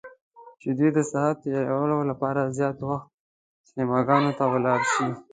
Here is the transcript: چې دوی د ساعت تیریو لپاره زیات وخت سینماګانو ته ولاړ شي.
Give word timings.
چې 0.61 0.69
دوی 0.77 0.89
د 0.93 0.99
ساعت 1.11 1.35
تیریو 1.43 2.07
لپاره 2.11 2.53
زیات 2.57 2.77
وخت 2.89 3.07
سینماګانو 3.69 4.31
ته 4.37 4.45
ولاړ 4.53 4.81
شي. 4.93 5.07